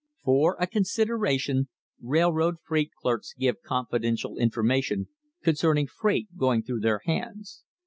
For 0.23 0.57
a 0.59 0.65
"consideration" 0.65 1.69
railroad 2.01 2.55
freight 2.65 2.89
clerks 2.99 3.35
give 3.37 3.61
confidential 3.61 4.35
information 4.39 5.09
concerning 5.43 5.85
freight 5.85 6.35
going 6.35 6.63
through 6.63 6.79
their 6.79 7.01
hands. 7.05 7.61